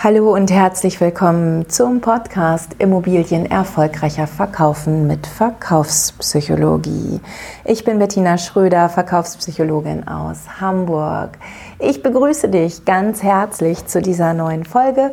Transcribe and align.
Hallo 0.00 0.32
und 0.32 0.52
herzlich 0.52 1.00
willkommen 1.00 1.68
zum 1.68 2.00
Podcast 2.00 2.76
Immobilien 2.78 3.46
erfolgreicher 3.46 4.28
verkaufen 4.28 5.08
mit 5.08 5.26
Verkaufspsychologie. 5.26 7.18
Ich 7.64 7.82
bin 7.82 7.98
Bettina 7.98 8.38
Schröder, 8.38 8.90
Verkaufspsychologin 8.90 10.06
aus 10.06 10.60
Hamburg. 10.60 11.36
Ich 11.80 12.00
begrüße 12.00 12.48
dich 12.48 12.84
ganz 12.84 13.24
herzlich 13.24 13.86
zu 13.86 14.00
dieser 14.00 14.34
neuen 14.34 14.64
Folge 14.64 15.12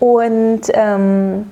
und 0.00 0.62
ähm, 0.74 1.48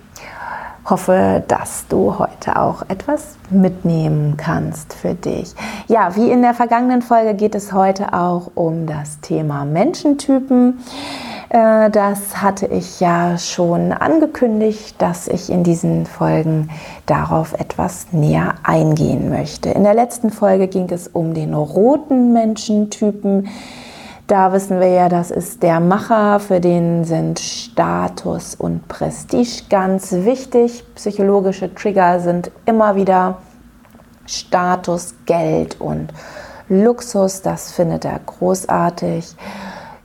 hoffe, 0.85 1.45
dass 1.47 1.87
du 1.87 2.19
heute 2.19 2.59
auch 2.59 2.83
etwas 2.89 3.37
mitnehmen 3.51 4.37
kannst 4.37 4.95
für 4.95 5.15
dich. 5.15 5.55
Ja, 5.87 6.17
wie 6.17 6.29
in 6.29 6.43
der 6.43 6.55
vergangenen 6.55 7.03
Folge 7.03 7.35
geht 7.35 7.55
es 7.55 7.73
heute 7.73 8.13
auch 8.15 8.51
um 8.57 8.89
das 8.89 9.21
Thema 9.21 9.65
Menschentypen. 9.65 10.81
Äh, 11.55 11.89
das 11.91 12.43
hatte 12.43 12.67
ich 12.67 12.99
ja 12.99 13.39
schon 13.39 13.93
angekündigt, 13.93 14.97
dass 14.99 15.29
ich 15.29 15.51
in 15.51 15.63
diesen 15.63 16.05
Folgen 16.05 16.69
darauf 17.07 17.53
etwas 17.53 18.09
näher 18.11 18.57
eingehen 18.65 19.31
möchte. 19.31 19.71
In 19.71 19.85
der 19.85 19.95
letzten 19.95 20.31
Folge 20.31 20.67
ging 20.67 20.91
es 20.91 21.07
um 21.07 21.33
den 21.33 21.55
roten 21.55 22.33
Menschentypen. 22.33 23.49
Da 24.27 24.53
wissen 24.53 24.81
wir 24.81 24.89
ja, 24.89 25.09
das 25.09 25.31
ist 25.31 25.63
der 25.63 25.79
Macher, 25.79 26.41
für 26.41 26.59
den 26.59 27.05
sind 27.05 27.39
Status 27.39 28.57
und 28.57 28.89
Prestige 28.89 29.63
ganz 29.71 30.11
wichtig. 30.11 30.83
Psychologische 30.97 31.73
Trigger 31.73 32.19
sind 32.19 32.51
immer 32.67 32.97
wieder 32.97 33.39
Status, 34.27 35.15
Geld 35.27 35.81
und 35.81 36.09
Luxus. 36.69 37.43
Das 37.43 37.71
findet 37.71 38.07
er 38.07 38.19
großartig. 38.19 39.37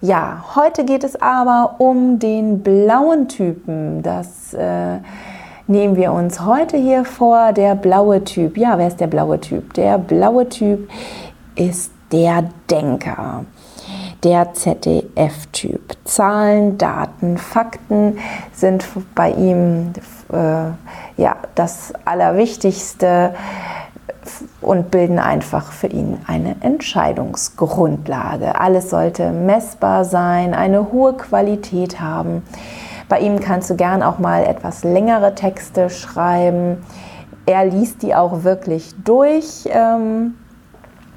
Ja, 0.02 0.46
heute 0.56 0.86
geht 0.86 1.04
es 1.04 1.22
aber 1.22 1.76
um 1.80 2.20
den 2.20 2.64
blauen 2.64 3.28
Typen. 3.28 4.02
Das 4.02 4.54
äh, 4.54 5.00
nehmen 5.68 5.98
wir 5.98 6.14
uns 6.14 6.40
heute 6.46 6.78
hier 6.78 7.04
vor. 7.04 7.52
Der 7.52 7.76
blaue 7.76 8.24
Typ. 8.24 8.58
Ja, 8.58 8.78
wer 8.78 8.88
ist 8.88 9.02
der 9.02 9.08
blaue 9.08 9.42
Typ? 9.42 9.74
Der 9.74 9.98
blaue 9.98 10.48
Typ 10.48 10.90
ist 11.56 11.92
der 12.14 12.46
Denker. 12.72 13.44
Der 14.24 14.54
ZDF-Typ. 14.54 15.98
Zahlen, 16.06 16.78
Daten, 16.78 17.38
Fakten 17.38 18.20
sind 18.54 18.86
bei 19.16 19.32
ihm 19.32 19.92
äh, 20.32 21.22
ja, 21.22 21.36
das 21.56 21.92
Allerwichtigste 22.06 23.34
und 24.62 24.92
bilden 24.92 25.20
einfach 25.20 25.72
für 25.72 25.88
ihn 25.88 26.20
eine 26.28 26.56
Entscheidungsgrundlage. 26.62 28.60
Alles 28.60 28.90
sollte 28.90 29.32
messbar 29.32 30.06
sein, 30.06 30.54
eine 30.54 30.92
hohe 30.92 31.14
Qualität 31.14 32.00
haben. 32.00 32.44
Bei 33.08 33.20
ihm 33.20 33.40
kannst 33.40 33.70
du 33.70 33.76
gern 33.76 34.04
auch 34.04 34.20
mal 34.20 34.44
etwas 34.44 34.84
längere 34.84 35.34
Texte 35.36 35.90
schreiben. 35.90 36.78
Er 37.46 37.66
liest 37.66 38.04
die 38.04 38.14
auch 38.14 38.44
wirklich 38.44 38.94
durch. 39.04 39.68
Ähm, 39.72 40.36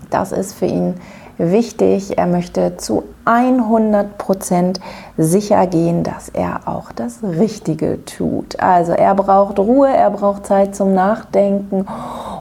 das 0.08 0.32
ist 0.32 0.54
für 0.54 0.66
ihn 0.66 0.94
wichtig. 1.36 2.18
Er 2.18 2.26
möchte 2.26 2.76
zu 2.76 3.04
100 3.24 4.18
Prozent 4.18 4.80
sicher 5.16 5.66
gehen, 5.66 6.02
dass 6.02 6.28
er 6.28 6.60
auch 6.66 6.92
das 6.92 7.22
Richtige 7.22 8.04
tut. 8.04 8.58
Also 8.60 8.92
er 8.92 9.14
braucht 9.14 9.58
Ruhe, 9.58 9.88
er 9.88 10.10
braucht 10.10 10.46
Zeit 10.46 10.74
zum 10.74 10.94
Nachdenken 10.94 11.86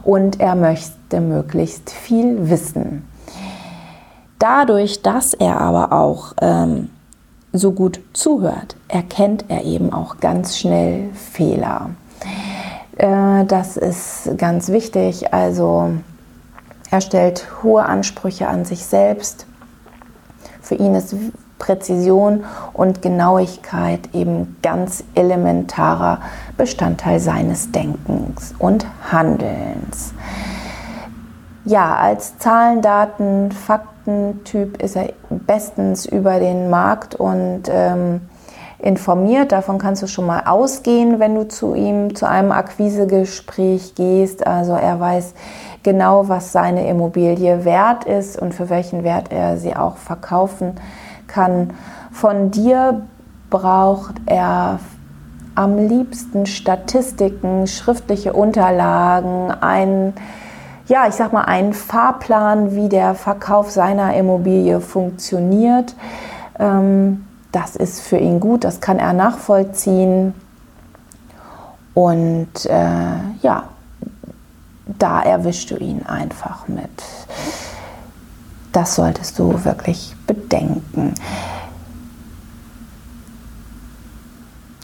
und 0.04 0.40
er 0.40 0.56
möchte 0.56 1.22
möglichst 1.22 1.90
viel 1.92 2.50
wissen. 2.50 3.08
Dadurch, 4.40 5.02
dass 5.02 5.34
er 5.34 5.62
aber 5.62 5.92
auch 5.92 6.34
ähm, 6.42 6.90
so 7.54 7.72
gut 7.72 8.00
zuhört, 8.14 8.76
erkennt 8.88 9.46
er 9.50 9.64
eben 9.64 9.94
auch 9.94 10.18
ganz 10.20 10.58
schnell 10.58 11.10
Fehler. 11.14 11.92
Äh, 12.98 13.46
das 13.46 13.78
ist 13.78 14.38
ganz 14.38 14.70
wichtig. 14.70 15.34
Also 15.34 15.92
er 16.90 17.02
stellt 17.02 17.48
hohe 17.64 17.86
Ansprüche 17.86 18.48
an 18.48 18.66
sich 18.66 18.86
selbst. 18.86 19.46
Für 20.62 20.76
ihn 20.76 20.96
ist 20.96 21.16
Präzision 21.62 22.44
und 22.74 23.04
Genauigkeit 23.04 24.10
eben 24.14 24.58
ganz 24.64 25.04
elementarer 25.14 26.20
Bestandteil 26.58 27.20
seines 27.20 27.72
Denkens 27.72 28.56
und 28.58 28.88
Handelns. 29.12 30.16
Ja, 31.64 31.96
als 31.96 32.40
Zahlen, 32.40 32.82
Daten, 32.82 33.52
Faktentyp 33.52 34.82
ist 34.82 34.96
er 34.96 35.14
bestens 35.30 36.08
über 36.08 36.40
den 36.40 36.72
Markt 36.72 37.14
und 37.14 37.64
ähm, 37.70 38.22
informiert. 38.80 39.52
Davon 39.52 39.78
kannst 39.78 40.02
du 40.02 40.08
schon 40.08 40.26
mal 40.26 40.46
ausgehen, 40.48 41.20
wenn 41.20 41.36
du 41.36 41.48
zu 41.48 41.76
ihm 41.76 42.16
zu 42.16 42.28
einem 42.28 42.52
Akquisegespräch 42.52 43.94
gehst. 43.94 44.48
Also 44.48 44.74
er 44.74 45.00
weiß, 45.00 45.36
genau, 45.84 46.28
was 46.28 46.52
seine 46.52 46.88
Immobilie 46.88 47.66
wert 47.66 48.06
ist 48.06 48.42
und 48.42 48.56
für 48.56 48.72
welchen 48.72 49.04
Wert 49.04 49.32
er 49.32 49.58
sie 49.58 49.76
auch 49.76 49.98
verkaufen 49.98 50.74
kann. 50.74 50.84
Von 52.12 52.52
dir 52.52 53.02
braucht 53.50 54.16
er 54.26 54.80
am 55.56 55.78
liebsten 55.78 56.46
Statistiken, 56.46 57.68
schriftliche 57.68 58.34
Unterlagen, 58.34 59.52
ein 59.52 60.14
ja, 60.92 61.08
ich 61.08 61.16
sag 61.16 61.32
mal, 61.32 61.44
einen 61.44 61.74
Fahrplan, 61.74 62.76
wie 62.76 62.90
der 62.90 63.16
Verkauf 63.16 63.72
seiner 63.72 64.14
Immobilie 64.14 64.82
funktioniert. 64.82 65.96
Ähm, 66.60 67.26
das 67.54 67.78
ist 67.78 68.02
für 68.02 68.18
ihn 68.18 68.42
gut, 68.42 68.66
das 68.66 68.82
kann 68.82 69.00
er 69.00 69.14
nachvollziehen. 69.14 70.34
Und 71.94 72.66
äh, 72.66 73.16
ja, 73.42 73.64
da 74.86 75.22
erwischst 75.22 75.72
du 75.72 75.78
ihn 75.78 76.06
einfach 76.06 76.68
mit. 76.68 76.90
Das 78.72 78.96
solltest 78.96 79.38
du 79.38 79.64
wirklich 79.66 80.16
bedenken. 80.28 81.14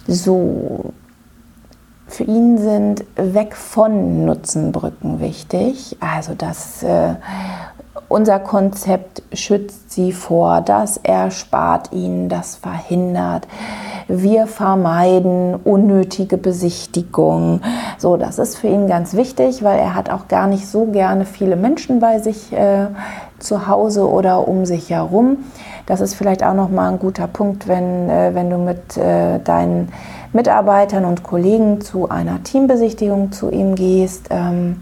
So, 0.08 0.94
für 2.08 2.24
ihn 2.24 2.58
sind 2.58 3.04
weg 3.16 3.56
von 3.56 4.26
Nutzenbrücken 4.26 5.20
wichtig. 5.20 5.98
Also, 6.00 6.34
dass 6.34 6.82
äh, 6.84 7.16
unser 8.08 8.40
Konzept 8.40 9.22
schützt 9.34 9.92
sie 9.92 10.14
vor, 10.14 10.62
das 10.62 10.98
erspart 10.98 11.92
ihnen, 11.92 12.30
das 12.30 12.56
verhindert. 12.56 13.48
Wir 14.08 14.48
vermeiden 14.48 15.56
unnötige 15.56 16.38
Besichtigungen. 16.38 17.62
So, 17.98 18.16
das 18.16 18.40
ist 18.40 18.58
für 18.58 18.68
ihn 18.68 18.88
ganz 18.88 19.14
wichtig, 19.16 19.64
weil 19.64 19.80
er 19.80 19.96
hat 19.96 20.10
auch 20.10 20.28
gar 20.28 20.48
nicht 20.48 20.68
so 20.68 20.86
gerne 20.86 21.26
viele 21.26 21.56
Menschen 21.56 22.00
bei 22.00 22.20
sich 22.20 22.54
äh, 22.54 22.88
zu 23.40 23.68
Hause 23.68 24.10
oder 24.10 24.48
um 24.48 24.66
sich 24.66 24.90
herum. 24.90 25.38
Das 25.86 26.02
ist 26.02 26.16
vielleicht 26.16 26.44
auch 26.44 26.54
noch 26.54 26.70
mal 26.70 26.92
ein 26.92 27.00
guter 27.00 27.28
Punkt, 27.28 27.68
wenn, 27.68 28.10
äh, 28.10 28.34
wenn 28.34 28.50
du 28.50 28.58
mit 28.58 28.98
äh, 28.98 29.40
deinen 29.40 29.90
Mitarbeitern 30.34 31.06
und 31.06 31.24
Kollegen 31.24 31.82
zu 31.82 32.10
einer 32.10 32.44
Teambesichtigung 32.44 33.32
zu 33.32 33.50
ihm 33.50 33.76
gehst. 33.76 34.28
Ähm, 34.30 34.82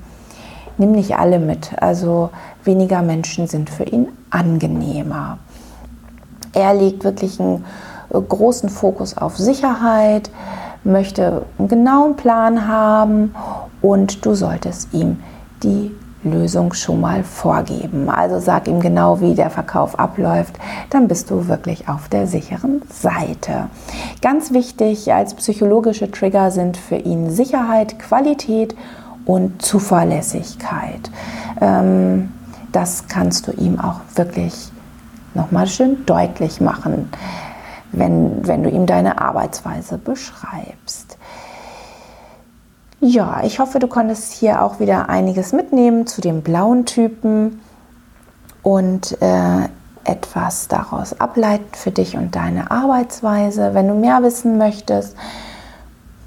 nimm 0.77 0.91
nicht 0.91 1.15
alle 1.17 1.39
mit. 1.39 1.71
Also 1.81 2.29
weniger 2.63 3.01
Menschen 3.01 3.47
sind 3.47 3.69
für 3.69 3.83
ihn 3.83 4.07
angenehmer. 4.29 5.37
Er 6.53 6.73
legt 6.73 7.03
wirklich 7.03 7.39
einen 7.39 7.65
großen 8.09 8.69
Fokus 8.69 9.17
auf 9.17 9.37
Sicherheit, 9.37 10.29
möchte 10.83 11.43
einen 11.57 11.67
genauen 11.67 12.15
Plan 12.15 12.67
haben 12.67 13.33
und 13.81 14.25
du 14.25 14.35
solltest 14.35 14.93
ihm 14.93 15.17
die 15.63 15.91
Lösung 16.25 16.73
schon 16.73 17.01
mal 17.01 17.23
vorgeben. 17.23 18.09
Also 18.09 18.39
sag 18.39 18.67
ihm 18.67 18.79
genau, 18.79 19.21
wie 19.21 19.35
der 19.35 19.49
Verkauf 19.49 19.97
abläuft, 19.99 20.55
dann 20.89 21.07
bist 21.07 21.29
du 21.29 21.47
wirklich 21.47 21.87
auf 21.87 22.09
der 22.09 22.27
sicheren 22.27 22.81
Seite. 22.89 23.69
Ganz 24.21 24.51
wichtig 24.51 25.13
als 25.13 25.35
psychologische 25.35 26.09
Trigger 26.09 26.51
sind 26.51 26.77
für 26.77 26.97
ihn 26.97 27.29
Sicherheit, 27.29 27.99
Qualität 27.99 28.75
und 29.25 29.61
Zuverlässigkeit. 29.61 31.11
Ähm, 31.61 32.31
das 32.71 33.07
kannst 33.07 33.47
du 33.47 33.51
ihm 33.51 33.79
auch 33.79 34.01
wirklich 34.15 34.71
nochmal 35.33 35.67
schön 35.67 36.05
deutlich 36.05 36.59
machen, 36.59 37.09
wenn, 37.97 38.47
wenn 38.47 38.63
du 38.63 38.69
ihm 38.69 38.85
deine 38.85 39.21
Arbeitsweise 39.21 39.97
beschreibst. 39.97 41.17
Ja, 43.01 43.41
ich 43.43 43.59
hoffe, 43.59 43.79
du 43.79 43.87
konntest 43.87 44.33
hier 44.33 44.61
auch 44.61 44.79
wieder 44.79 45.09
einiges 45.09 45.53
mitnehmen 45.53 46.07
zu 46.07 46.21
dem 46.21 46.41
blauen 46.41 46.85
Typen 46.85 47.61
und 48.63 49.21
äh, 49.21 49.67
etwas 50.05 50.67
daraus 50.67 51.19
ableiten 51.19 51.73
für 51.73 51.91
dich 51.91 52.15
und 52.15 52.35
deine 52.35 52.71
Arbeitsweise. 52.71 53.73
Wenn 53.73 53.87
du 53.87 53.93
mehr 53.93 54.23
wissen 54.23 54.57
möchtest, 54.57 55.15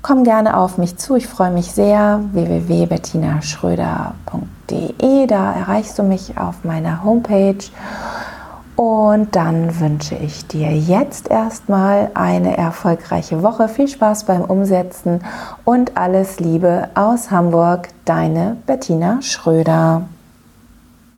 komm 0.03 0.25
gerne 0.25 0.56
auf 0.56 0.79
mich 0.79 0.97
zu. 0.99 1.17
Ich 1.17 1.26
freue 1.26 1.50
mich 1.50 1.73
sehr. 1.73 2.21
www.bettinaschröder.de. 2.32 5.26
Da 5.26 5.53
erreichst 5.53 5.99
du 5.99 6.03
mich 6.03 6.38
auf 6.38 6.64
meiner 6.64 7.05
Homepage. 7.05 7.59
Und 8.79 9.35
dann 9.35 9.81
wünsche 9.81 10.15
ich 10.15 10.47
dir 10.47 10.71
jetzt 10.71 11.33
erstmal 11.33 12.13
eine 12.15 12.57
erfolgreiche 12.57 13.43
Woche. 13.43 13.67
Viel 13.67 13.89
Spaß 13.89 14.23
beim 14.23 14.43
Umsetzen 14.43 15.25
und 15.65 15.97
alles 15.97 16.39
Liebe 16.39 16.89
aus 16.95 17.33
Hamburg, 17.33 17.89
deine 18.05 18.57
Bettina 18.67 19.21
Schröder. 19.21 20.03